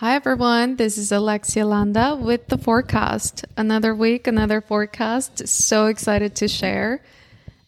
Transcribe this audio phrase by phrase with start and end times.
[0.00, 0.76] Hi, everyone.
[0.76, 3.44] This is Alexia Landa with the forecast.
[3.56, 5.48] Another week, another forecast.
[5.48, 7.02] So excited to share.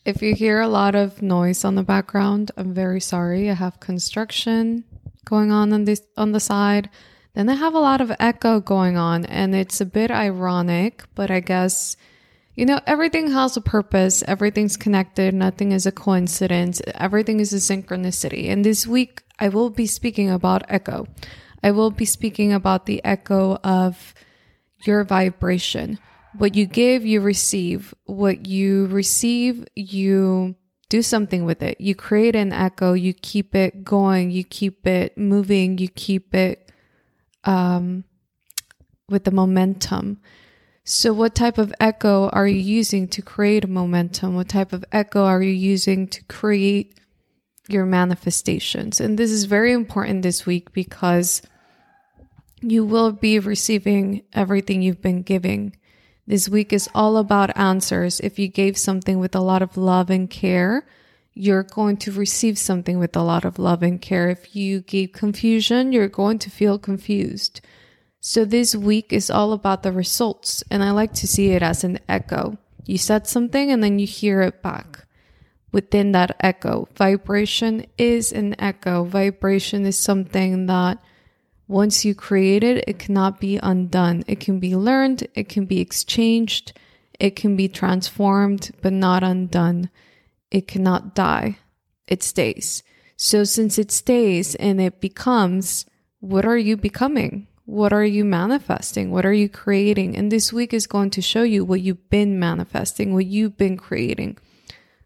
[0.05, 3.51] If you hear a lot of noise on the background, I'm very sorry.
[3.51, 4.85] I have construction
[5.25, 6.89] going on on this on the side.
[7.35, 11.33] Then I have a lot of echo going on, and it's a bit ironic, but
[11.33, 11.97] I guess
[12.55, 14.23] you know everything has a purpose.
[14.29, 15.35] Everything's connected.
[15.35, 16.81] Nothing is a coincidence.
[16.95, 18.51] Everything is a synchronicity.
[18.51, 21.09] And this week, I will be speaking about echo.
[21.63, 24.15] I will be speaking about the echo of
[24.85, 25.99] your vibration.
[26.37, 27.95] What you give, you receive.
[28.05, 30.55] What you receive, you
[30.89, 31.81] do something with it.
[31.81, 36.71] You create an echo, you keep it going, you keep it moving, you keep it
[37.45, 38.05] um,
[39.09, 40.21] with the momentum.
[40.85, 44.35] So, what type of echo are you using to create momentum?
[44.35, 46.99] What type of echo are you using to create
[47.69, 49.01] your manifestations?
[49.01, 51.43] And this is very important this week because
[52.61, 55.77] you will be receiving everything you've been giving.
[56.27, 58.21] This week is all about answers.
[58.21, 60.87] If you gave something with a lot of love and care,
[61.35, 64.29] you're going to receive something with a lot of love and care.
[64.29, 67.61] If you gave confusion, you're going to feel confused.
[68.21, 70.63] So this week is all about the results.
[70.71, 72.59] And I like to see it as an echo.
[72.85, 75.07] You said something and then you hear it back
[75.73, 76.89] within that echo.
[76.95, 79.05] Vibration is an echo.
[79.05, 80.99] Vibration is something that
[81.71, 84.25] once you create it, it cannot be undone.
[84.27, 86.73] It can be learned, it can be exchanged,
[87.21, 89.89] it can be transformed, but not undone.
[90.51, 91.59] It cannot die.
[92.09, 92.83] It stays.
[93.17, 95.87] So since it stays and it becomes,
[96.19, 97.47] what are you becoming?
[97.67, 99.13] What are you manifesting?
[99.13, 100.17] What are you creating?
[100.17, 103.77] And this week is going to show you what you've been manifesting, what you've been
[103.77, 104.39] creating,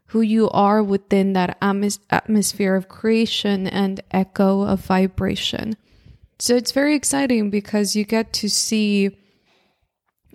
[0.07, 5.77] who you are within that atmos- atmosphere of creation and echo of vibration.
[6.37, 9.17] So it's very exciting because you get to see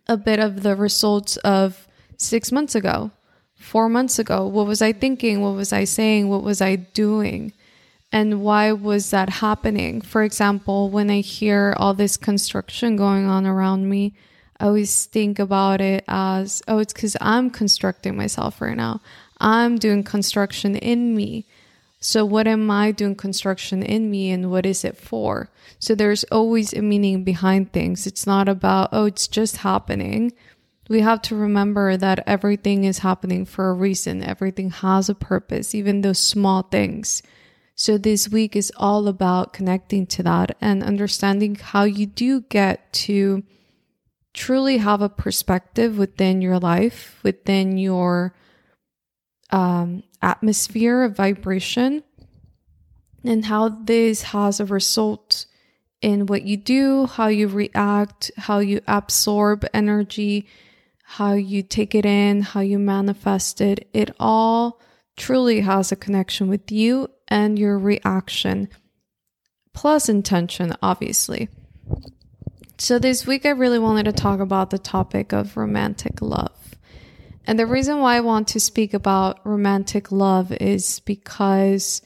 [0.09, 3.11] a bit of the results of six months ago,
[3.55, 4.47] four months ago.
[4.47, 5.43] What was I thinking?
[5.43, 6.29] What was I saying?
[6.29, 7.53] What was I doing?
[8.13, 10.01] And why was that happening?
[10.01, 14.15] For example, when I hear all this construction going on around me,
[14.59, 19.01] I always think about it as, oh, it's because I'm constructing myself right now.
[19.39, 21.47] I'm doing construction in me.
[22.03, 25.51] So, what am I doing construction in me and what is it for?
[25.79, 28.07] So, there's always a meaning behind things.
[28.07, 30.33] It's not about, oh, it's just happening.
[30.89, 35.75] We have to remember that everything is happening for a reason, everything has a purpose,
[35.75, 37.23] even those small things.
[37.75, 42.93] So, this week is all about connecting to that and understanding how you do get
[43.05, 43.43] to
[44.33, 48.35] truly have a perspective within your life, within your
[49.51, 52.03] um, atmosphere of vibration
[53.25, 55.47] and how this has a result
[56.01, 60.47] in what you do, how you react, how you absorb energy,
[61.05, 63.89] how you take it in, how you manifest it.
[63.93, 64.81] It all
[65.17, 68.69] truly has a connection with you and your reaction,
[69.75, 71.49] plus intention, obviously.
[72.79, 76.77] So, this week I really wanted to talk about the topic of romantic love.
[77.47, 82.03] And the reason why I want to speak about romantic love is because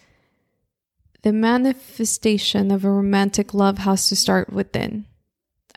[1.23, 5.07] the manifestation of a romantic love has to start within.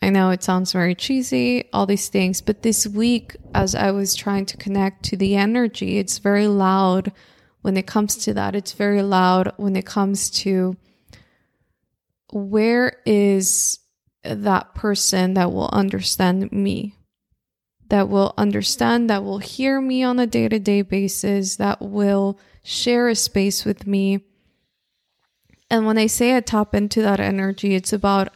[0.02, 4.14] I know it sounds very cheesy, all these things, but this week, as I was
[4.14, 7.12] trying to connect to the energy, it's very loud
[7.62, 8.56] when it comes to that.
[8.56, 10.78] It's very loud when it comes to
[12.32, 13.80] where is
[14.24, 16.97] that person that will understand me?
[17.90, 22.40] That will understand, that will hear me on a day to day basis, that will
[22.64, 24.22] share a space with me.
[25.70, 28.30] And when I say I tap into that energy, it's about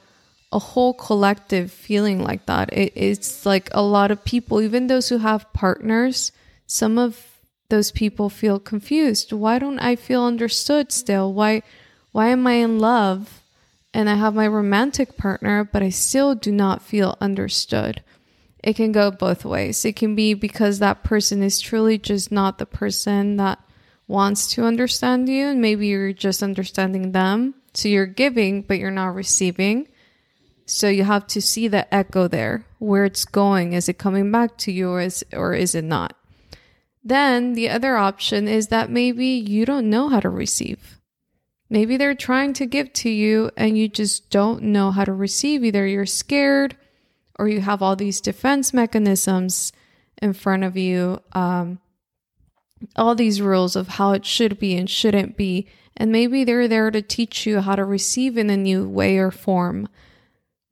[0.52, 2.74] a whole collective feeling like that.
[2.74, 6.32] It, it's like a lot of people, even those who have partners,
[6.68, 7.26] some of
[7.70, 9.32] those people feel confused.
[9.32, 11.34] Why don't I feel understood still?
[11.34, 11.64] Why
[12.12, 13.42] why am I in love
[13.94, 18.04] and I have my romantic partner, but I still do not feel understood?
[18.64, 19.84] It can go both ways.
[19.86, 23.60] It can be because that person is truly just not the person that
[24.08, 27.56] wants to understand you, and maybe you're just understanding them.
[27.74, 29.88] So you're giving, but you're not receiving.
[30.66, 33.74] So you have to see the echo there, where it's going.
[33.74, 36.16] Is it coming back to you, or is, or is it not?
[37.04, 41.00] Then the other option is that maybe you don't know how to receive.
[41.70, 45.64] Maybe they're trying to give to you and you just don't know how to receive.
[45.64, 46.76] Either you're scared
[47.42, 49.74] or you have all these defense mechanisms
[50.22, 51.80] in front of you, um,
[52.96, 55.68] all these rules of how it should be and shouldn't be.
[55.98, 59.32] And maybe they're there to teach you how to receive in a new way or
[59.32, 59.88] form.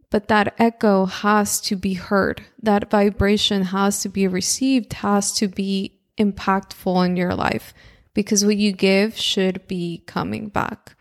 [0.10, 2.42] but that echo has to be heard.
[2.62, 7.74] That vibration has to be received, has to be impactful in your life
[8.14, 10.96] because what you give should be coming back.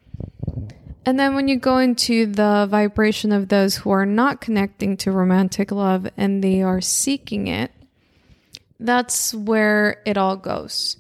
[1.09, 5.11] And then when you go into the vibration of those who are not connecting to
[5.11, 7.71] romantic love and they are seeking it,
[8.79, 10.99] that's where it all goes.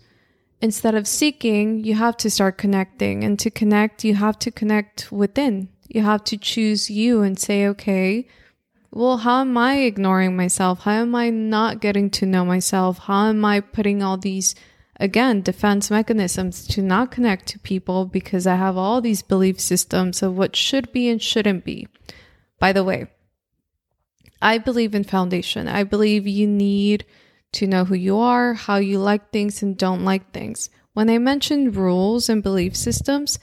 [0.62, 3.22] Instead of seeking, you have to start connecting.
[3.22, 5.68] And to connect, you have to connect within.
[5.88, 8.26] You have to choose you and say, okay,
[8.90, 10.84] well, how am I ignoring myself?
[10.84, 12.96] How am I not getting to know myself?
[12.96, 14.54] How am I putting all these,
[14.98, 20.22] again, defense mechanisms to not connect to people because I have all these belief systems
[20.22, 21.88] of what should be and shouldn't be?
[22.58, 23.06] By the way,
[24.40, 25.68] I believe in foundation.
[25.68, 27.04] I believe you need
[27.52, 30.70] to know who you are, how you like things and don't like things.
[30.92, 33.38] When I mention rules and belief systems,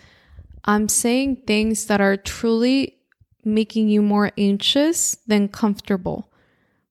[0.65, 2.97] I'm saying things that are truly
[3.43, 6.31] making you more anxious than comfortable,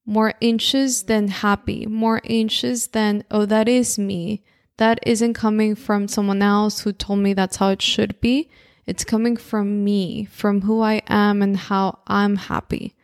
[0.06, 4.44] more anxious than happy, more anxious than, oh, that is me.
[4.78, 8.50] That isn't coming from someone else who told me that's how it should be.
[8.86, 12.94] It's coming from me, from who I am and how I'm happy.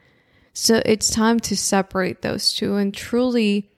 [0.52, 3.70] So it's time to separate those two and truly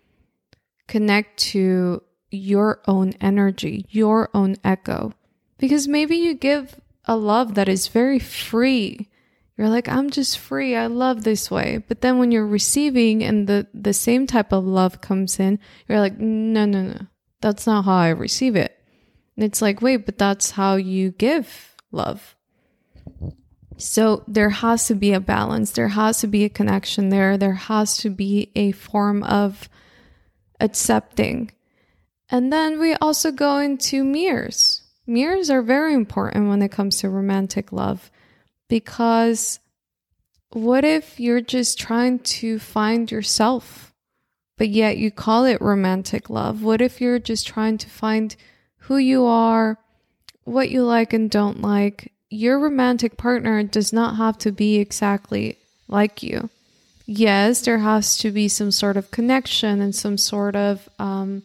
[0.89, 5.13] connect to your own energy, your own echo.
[5.59, 9.09] Because maybe you give a love that is very free.
[9.57, 10.75] You're like, I'm just free.
[10.75, 11.85] I love this way.
[11.87, 15.59] But then when you're receiving and the, the same type of love comes in,
[15.89, 17.07] you're like, no, no, no.
[17.43, 18.79] That's not how I receive it.
[19.37, 22.37] And it's like, wait, but that's how you give love.
[23.77, 25.73] So there has to be a balance.
[25.73, 27.37] There has to be a connection there.
[27.37, 29.69] There has to be a form of
[30.61, 31.51] accepting.
[32.31, 34.83] And then we also go into mirrors.
[35.07, 38.11] Mirrors are very important when it comes to romantic love
[38.69, 39.59] because
[40.53, 43.92] what if you're just trying to find yourself,
[44.57, 46.63] but yet you call it romantic love?
[46.63, 48.35] What if you're just trying to find
[48.79, 49.79] who you are,
[50.45, 52.13] what you like and don't like?
[52.31, 55.59] Your romantic partner does not have to be exactly
[55.89, 56.49] like you
[57.07, 61.43] yes, there has to be some sort of connection and some sort of um,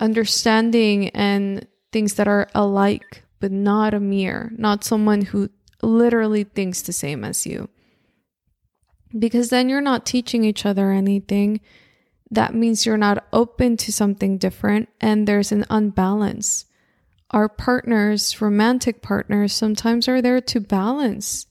[0.00, 5.50] understanding and things that are alike, but not a mirror, not someone who
[5.82, 7.68] literally thinks the same as you.
[9.16, 11.60] Because then you're not teaching each other anything.
[12.30, 16.66] That means you're not open to something different, and there's an unbalance.
[17.30, 21.46] Our partners, romantic partners, sometimes are there to balance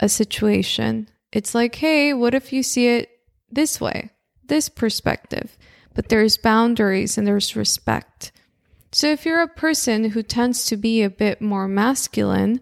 [0.00, 3.10] a situation it's like, hey, what if you see it
[3.50, 4.10] this way,
[4.46, 5.58] this perspective?
[5.94, 8.32] But there's boundaries and there's respect.
[8.90, 12.60] So if you're a person who tends to be a bit more masculine,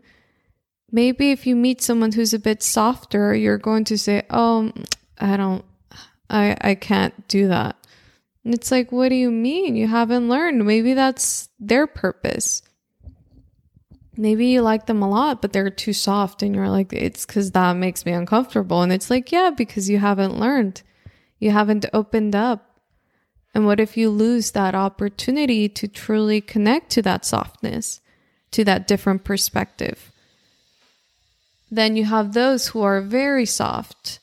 [0.94, 4.72] maybe if you meet someone who's a bit softer, you're going to say, "Oh,
[5.18, 5.64] I don't
[6.30, 7.76] I I can't do that."
[8.44, 9.76] And it's like, "What do you mean?
[9.76, 10.64] You haven't learned.
[10.64, 12.62] Maybe that's their purpose."
[14.16, 17.50] maybe you like them a lot, but they're too soft and you're like, it's because
[17.50, 18.82] that makes me uncomfortable.
[18.82, 20.82] And it's like, yeah, because you haven't learned,
[21.38, 22.80] you haven't opened up.
[23.54, 28.00] And what if you lose that opportunity to truly connect to that softness,
[28.50, 30.10] to that different perspective?
[31.70, 34.20] Then you have those who are very soft.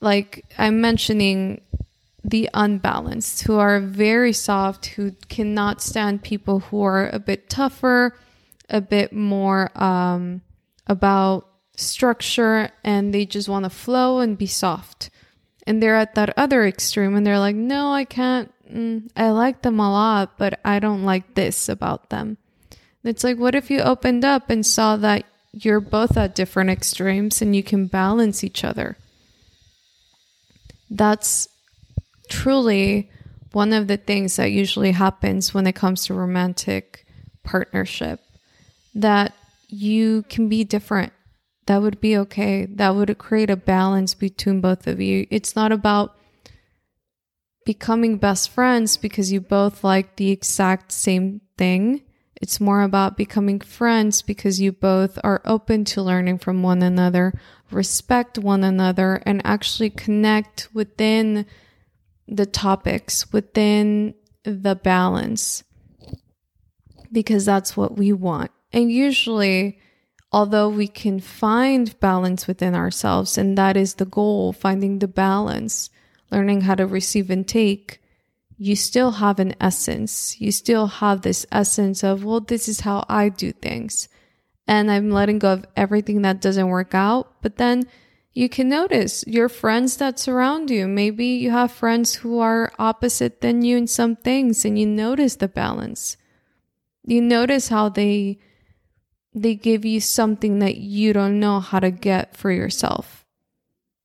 [0.00, 1.62] Like I'm mentioning
[2.22, 8.14] the unbalanced, who are very soft, who cannot stand people who are a bit tougher
[8.68, 10.42] a bit more um,
[10.86, 15.10] about structure and they just want to flow and be soft.
[15.66, 18.52] And they're at that other extreme and they're like, no, I can't.
[18.70, 22.38] Mm, I like them a lot, but I don't like this about them.
[23.04, 25.24] It's like, what if you opened up and saw that
[25.64, 28.96] you're both at different extremes and you can balance each other?
[30.90, 31.48] That's
[32.28, 33.10] truly
[33.52, 37.06] one of the things that usually happens when it comes to romantic
[37.42, 38.20] partnership
[38.94, 39.32] that
[39.68, 41.12] you can be different.
[41.66, 42.66] That would be okay.
[42.66, 45.26] That would create a balance between both of you.
[45.30, 46.16] It's not about
[47.64, 52.02] becoming best friends because you both like the exact same thing.
[52.40, 57.32] It's more about becoming friends because you both are open to learning from one another,
[57.70, 61.46] respect one another, and actually connect within
[62.28, 64.14] the topics, within
[64.44, 65.64] the balance.
[67.10, 68.50] Because that's what we want.
[68.72, 69.78] And usually,
[70.30, 75.88] although we can find balance within ourselves, and that is the goal, finding the balance,
[76.30, 78.02] learning how to receive and take,
[78.58, 80.40] you still have an essence.
[80.40, 84.08] You still have this essence of, well, this is how I do things.
[84.68, 87.40] and I'm letting go of everything that doesn't work out.
[87.42, 87.84] But then
[88.34, 90.88] you can notice your friends that surround you.
[90.88, 95.36] Maybe you have friends who are opposite than you in some things and you notice
[95.36, 96.16] the balance.
[97.04, 98.38] You notice how they
[99.34, 103.24] they give you something that you don't know how to get for yourself.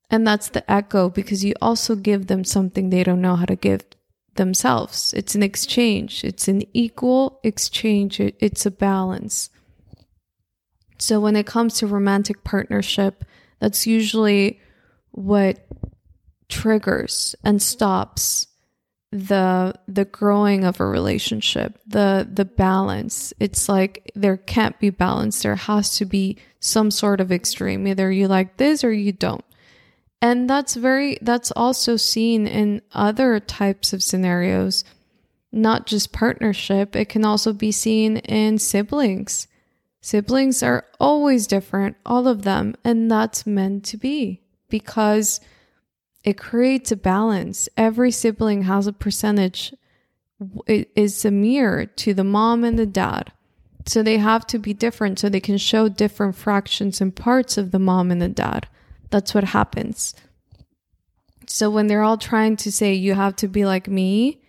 [0.09, 3.55] And that's the echo because you also give them something they don't know how to
[3.55, 3.89] give
[4.35, 5.13] themselves.
[5.15, 9.49] It's an exchange, it's an equal exchange, it's a balance.
[10.99, 13.25] So when it comes to romantic partnership,
[13.59, 14.59] that's usually
[15.11, 15.65] what
[16.47, 18.47] triggers and stops
[19.11, 23.33] the the growing of a relationship the the balance.
[23.39, 25.41] It's like there can't be balance.
[25.41, 27.87] There has to be some sort of extreme.
[27.87, 29.43] Either you like this or you don't
[30.21, 34.83] and that's very that's also seen in other types of scenarios
[35.51, 39.47] not just partnership it can also be seen in siblings
[40.01, 45.41] siblings are always different all of them and that's meant to be because
[46.23, 47.67] it creates a balance.
[47.77, 49.73] Every sibling has a percentage,
[50.67, 53.31] it is a mirror to the mom and the dad.
[53.85, 57.71] So they have to be different so they can show different fractions and parts of
[57.71, 58.67] the mom and the dad.
[59.11, 60.15] That's what happens.
[61.47, 64.41] So when they're all trying to say you have to be like me,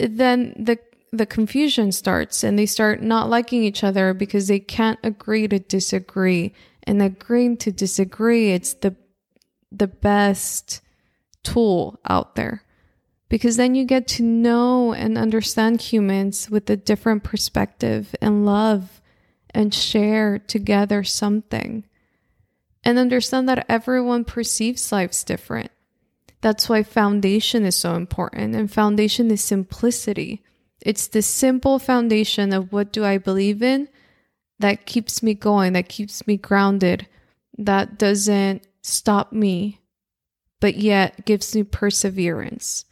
[0.00, 0.78] then the
[1.14, 5.58] the confusion starts and they start not liking each other because they can't agree to
[5.58, 6.54] disagree.
[6.84, 8.96] And agreeing to disagree, it's the
[9.70, 10.80] the best
[11.44, 12.62] tool out there
[13.28, 19.00] because then you get to know and understand humans with a different perspective and love
[19.50, 21.84] and share together something
[22.84, 25.70] and understand that everyone perceives lives different.
[26.40, 30.42] That's why foundation is so important and foundation is simplicity.
[30.80, 33.88] It's the simple foundation of what do I believe in
[34.58, 37.06] that keeps me going, that keeps me grounded,
[37.58, 39.80] that doesn't stop me,
[40.60, 42.84] but yet gives me perseverance.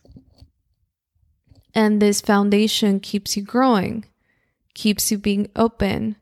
[1.74, 4.04] And this foundation keeps you growing,
[4.74, 6.16] keeps you being open.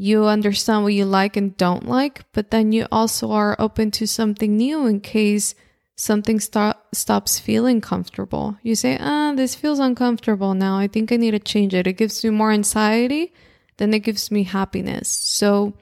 [0.00, 4.06] You understand what you like and don't like, but then you also are open to
[4.06, 5.56] something new in case
[5.96, 8.56] something stop, stops feeling comfortable.
[8.62, 10.78] You say, ah, this feels uncomfortable now.
[10.78, 11.88] I think I need to change it.
[11.88, 13.32] It gives me more anxiety,
[13.78, 15.08] than it gives me happiness.
[15.08, 15.72] So,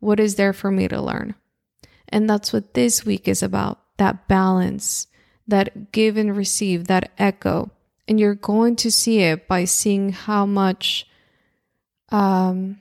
[0.00, 1.36] what is there for me to learn?
[2.08, 5.06] And that's what this week is about that balance,
[5.46, 7.70] that give and receive, that echo.
[8.08, 11.06] And you're going to see it by seeing how much,
[12.10, 12.80] um,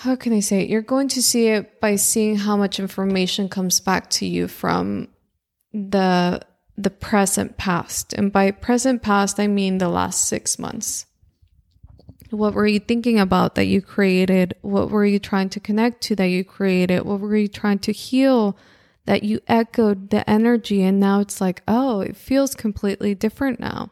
[0.00, 0.70] how can I say it?
[0.70, 5.08] You're going to see it by seeing how much information comes back to you from
[5.74, 6.40] the
[6.78, 8.14] the present past.
[8.14, 11.04] And by present past, I mean the last six months.
[12.30, 14.54] What were you thinking about that you created?
[14.62, 17.04] What were you trying to connect to that you created?
[17.04, 18.56] What were you trying to heal
[19.04, 20.82] that you echoed the energy?
[20.82, 23.90] And now it's like, oh, it feels completely different now.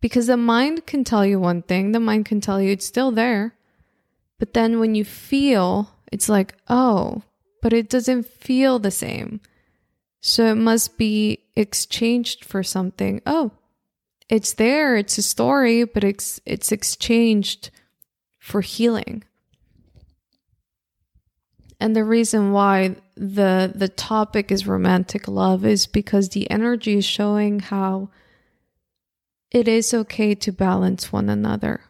[0.00, 3.10] Because the mind can tell you one thing, the mind can tell you it's still
[3.10, 3.55] there.
[4.38, 7.22] But then when you feel, it's like, oh,
[7.62, 9.40] but it doesn't feel the same.
[10.20, 13.22] So it must be exchanged for something.
[13.26, 13.52] Oh,
[14.28, 17.70] it's there, it's a story, but it's it's exchanged
[18.38, 19.22] for healing.
[21.78, 27.04] And the reason why the the topic is romantic love is because the energy is
[27.04, 28.10] showing how
[29.50, 31.82] it is okay to balance one another.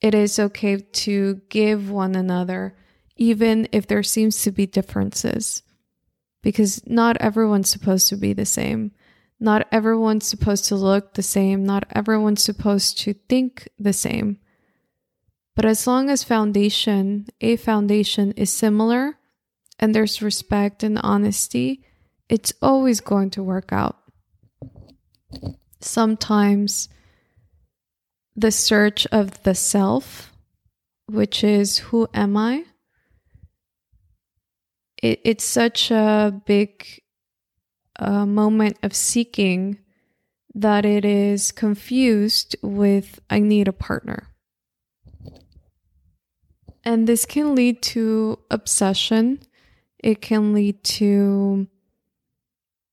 [0.00, 2.76] It is okay to give one another
[3.16, 5.62] even if there seems to be differences
[6.42, 8.92] because not everyone's supposed to be the same.
[9.40, 11.64] Not everyone's supposed to look the same.
[11.64, 14.38] Not everyone's supposed to think the same.
[15.56, 19.18] But as long as foundation, a foundation is similar
[19.80, 21.84] and there's respect and honesty,
[22.28, 23.96] it's always going to work out.
[25.80, 26.88] Sometimes
[28.38, 30.32] the search of the self,
[31.06, 32.64] which is who am I?
[35.02, 37.02] It, it's such a big
[37.96, 39.78] a moment of seeking
[40.54, 44.28] that it is confused with I need a partner.
[46.84, 49.40] And this can lead to obsession.
[49.98, 51.66] It can lead to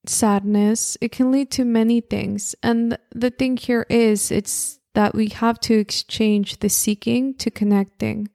[0.06, 0.98] sadness.
[1.00, 2.56] It can lead to many things.
[2.64, 8.30] And the thing here is it's that we have to exchange the seeking to connecting.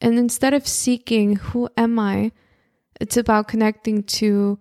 [0.00, 2.30] And instead of seeking, who am I?
[3.00, 4.60] It's about connecting to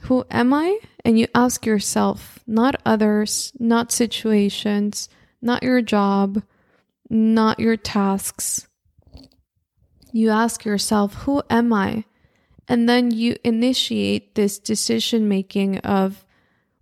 [0.00, 0.80] who am I?
[1.04, 5.08] And you ask yourself, not others, not situations,
[5.40, 6.42] not your job,
[7.08, 8.66] not your tasks.
[10.10, 12.02] You ask yourself, who am I?
[12.66, 16.26] And then you initiate this decision making of,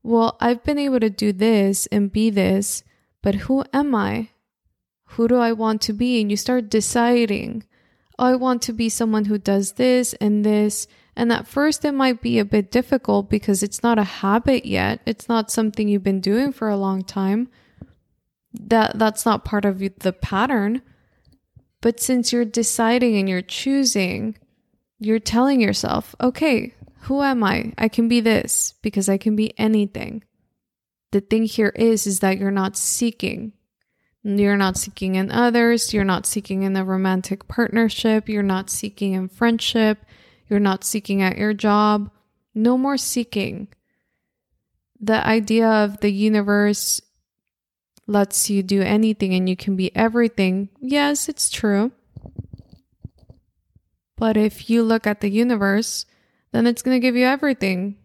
[0.02, 2.85] well, I've been able to do this and be this,
[3.23, 4.31] but who am I?
[5.13, 6.21] Who do I want to be?
[6.21, 7.65] And you start deciding,
[8.19, 10.87] oh, I want to be someone who does this and this.
[11.17, 15.01] And at first, it might be a bit difficult because it's not a habit yet.
[15.07, 17.49] It's not something you've been doing for a long time.
[18.53, 20.83] That that's not part of the pattern.
[21.81, 24.37] But since you're deciding and you're choosing,
[24.99, 27.73] you're telling yourself, okay, who am I?
[27.79, 30.25] I can be this because I can be anything.
[31.11, 33.53] The thing here is is that you're not seeking.
[34.23, 39.15] You're not seeking in others, you're not seeking in a romantic partnership, you're not seeking
[39.15, 40.05] in friendship,
[40.49, 42.11] you're not seeking at your job.
[42.55, 43.69] No more seeking.
[45.00, 47.00] The idea of the universe
[48.07, 50.71] lets you do anything and you can be everything.
[50.81, 51.93] Yes, it's true.
[54.17, 56.05] But if you look at the universe,
[56.50, 57.97] then it's going to give you everything.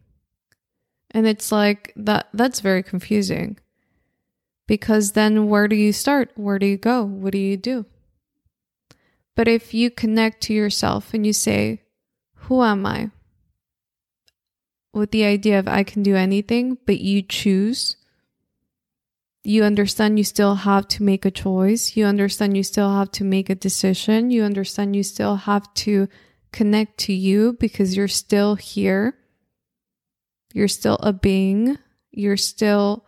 [1.13, 3.60] And it's like that that's very confusing.
[4.67, 6.32] Because then where do you start?
[6.36, 7.03] Where do you go?
[7.03, 7.86] What do you do?
[9.36, 11.82] But if you connect to yourself and you say,
[12.48, 13.12] Who am I?
[14.93, 17.98] With the idea of I can do anything, but you choose,
[19.43, 21.98] you understand you still have to make a choice.
[21.98, 24.32] You understand you still have to make a decision.
[24.32, 26.08] You understand you still have to
[26.53, 29.17] connect to you because you're still here.
[30.53, 31.77] You're still a being.
[32.12, 33.05] You're still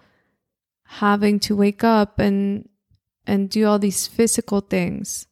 [0.84, 2.68] having to wake up and
[3.26, 5.28] and do all these physical things.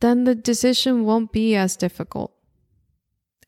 [0.00, 2.32] Then the decision won't be as difficult.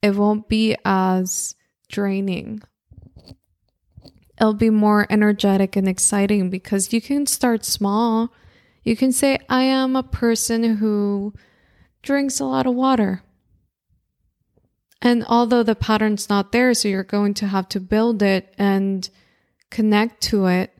[0.00, 1.54] It won't be as
[1.88, 2.62] draining
[4.42, 8.32] it'll be more energetic and exciting because you can start small.
[8.82, 11.32] You can say, I am a person who
[12.02, 13.22] drinks a lot of water.
[15.04, 19.10] And although the pattern's not there, so you're going to have to build it and
[19.68, 20.70] connect to it,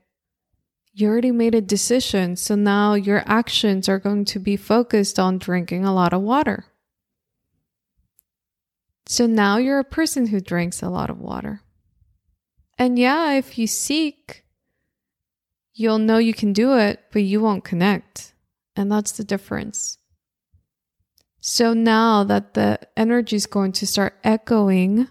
[0.95, 2.37] you already made a decision.
[2.37, 6.67] So now your actions are going to be focused on drinking a lot of water.
[9.07, 11.63] So now you're a person who drinks a lot of water.
[12.79, 14.45] And yeah, if you seek,
[15.75, 18.35] you'll know you can do it, but you won't connect.
[18.77, 19.99] And that's the difference.
[21.45, 25.09] So now that the energy is going to start echoing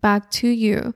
[0.00, 0.94] back to you,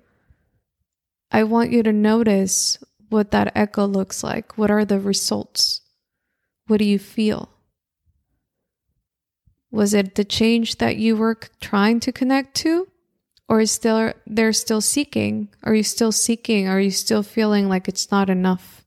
[1.31, 4.57] I want you to notice what that echo looks like.
[4.57, 5.83] What are the results?
[6.67, 7.51] What do you feel?
[9.71, 12.89] Was it the change that you were trying to connect to?
[13.49, 17.89] or is still they're still seeking are you still seeking are you still feeling like
[17.89, 18.85] it's not enough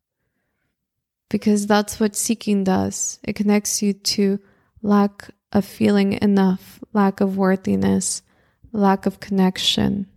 [1.29, 4.39] because that's what seeking does it connects you to
[4.81, 8.21] lack of feeling enough lack of worthiness
[8.71, 10.07] lack of connection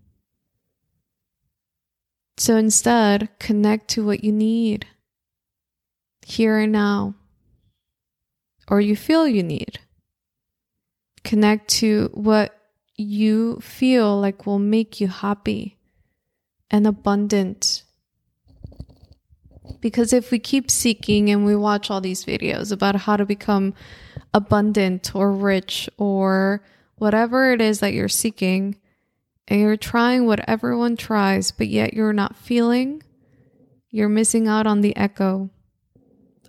[2.37, 4.87] so instead connect to what you need
[6.27, 7.15] here and now
[8.69, 9.79] or you feel you need
[11.23, 12.57] connect to what
[12.97, 15.77] you feel like will make you happy
[16.71, 17.83] and abundant.
[19.81, 23.75] Because if we keep seeking and we watch all these videos about how to become
[24.35, 26.63] abundant or rich or
[26.97, 28.77] whatever it is that you're seeking,
[29.49, 33.03] and you're trying what everyone tries, but yet you're not feeling,
[33.91, 35.49] you're missing out on the echo,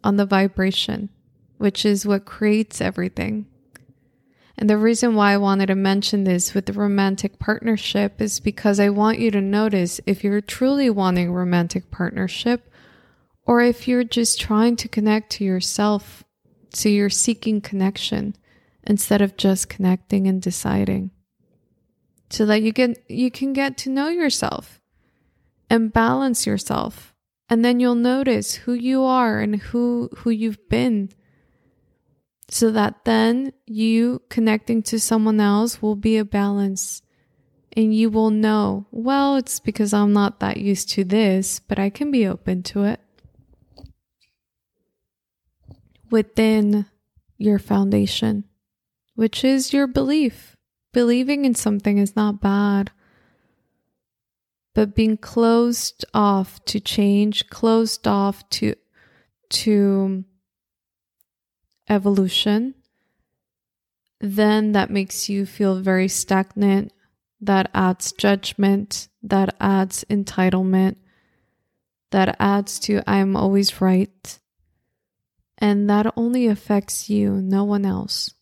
[0.03, 1.09] on the vibration,
[1.57, 3.45] which is what creates everything.
[4.57, 8.79] And the reason why I wanted to mention this with the romantic partnership is because
[8.79, 12.69] I want you to notice if you're truly wanting romantic partnership
[13.45, 16.23] or if you're just trying to connect to yourself.
[16.75, 18.35] So you're seeking connection
[18.83, 21.11] instead of just connecting and deciding.
[22.29, 24.81] So that you get you can get to know yourself
[25.69, 27.13] and balance yourself.
[27.47, 31.09] And then you'll notice who you are and who who you've been
[32.49, 37.01] so that then you connecting to someone else will be a balance
[37.75, 41.89] and you will know, well, it's because I'm not that used to this, but I
[41.89, 43.01] can be open to it.
[46.15, 46.85] Within
[47.37, 48.45] your foundation,
[49.15, 50.55] which is your belief.
[50.93, 52.91] Believing in something is not bad,
[54.73, 58.75] but being closed off to change, closed off to,
[59.49, 60.23] to,
[61.89, 62.75] evolution,
[64.21, 66.93] then that makes you feel very stagnant.
[67.41, 70.95] That adds judgment, that adds entitlement,
[72.11, 74.39] that adds to I'm always right,
[75.57, 78.33] And that only affects you, no one else.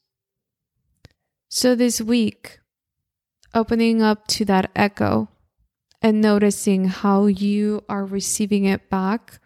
[1.49, 2.59] So this week,
[3.53, 5.29] opening up to that echo
[6.01, 9.39] and noticing how you are receiving it back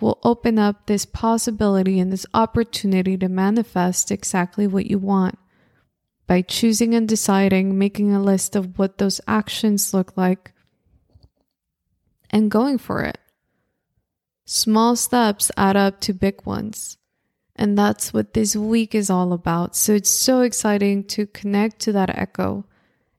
[0.00, 5.38] will open up this possibility and this opportunity to manifest exactly what you want
[6.26, 10.52] by choosing and deciding, making a list of what those actions look like,
[12.30, 13.18] and going for it.
[14.44, 16.98] Small steps add up to big ones.
[17.56, 19.76] And that's what this week is all about.
[19.76, 22.64] So it's so exciting to connect to that echo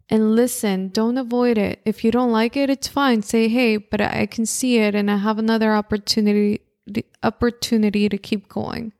[0.09, 0.89] and listen.
[0.89, 1.81] Don't avoid it.
[1.85, 3.21] If you don't like it, it's fine.
[3.21, 6.61] Say, hey, but I can see it and I have another opportunity
[7.23, 8.93] opportunity to keep going.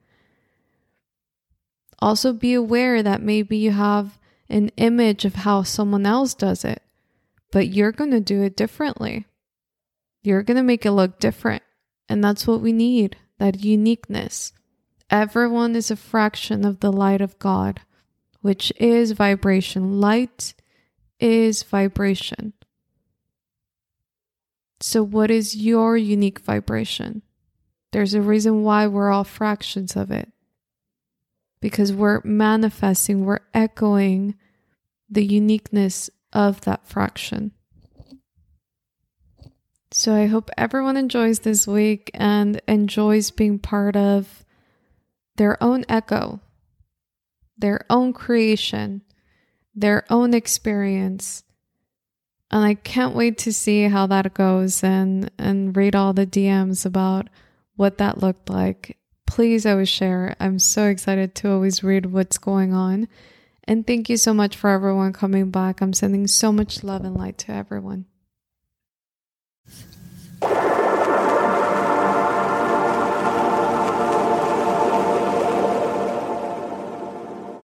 [1.99, 4.17] Also be aware that maybe you have
[4.49, 6.81] an image of how someone else does it,
[7.51, 9.25] but you're going to do it differently.
[10.23, 11.63] You're going to make it look different.
[12.09, 14.53] And that's what we need that uniqueness.
[15.09, 17.81] Everyone is a fraction of the light of God,
[18.41, 19.99] which is vibration.
[20.01, 20.53] Light
[21.19, 22.53] is vibration.
[24.79, 27.21] So, what is your unique vibration?
[27.91, 30.31] There's a reason why we're all fractions of it.
[31.61, 34.35] Because we're manifesting, we're echoing
[35.09, 37.51] the uniqueness of that fraction.
[39.91, 44.44] So I hope everyone enjoys this week and enjoys being part of
[45.37, 46.39] their own echo,
[47.57, 49.01] their own creation,
[49.73, 51.43] their own experience.
[52.51, 56.85] And I can't wait to see how that goes and and read all the DMs
[56.85, 57.29] about
[57.75, 58.97] what that looked like.
[59.27, 60.35] Please always share.
[60.39, 63.07] I'm so excited to always read what's going on.
[63.67, 65.81] And thank you so much for everyone coming back.
[65.81, 68.05] I'm sending so much love and light to everyone.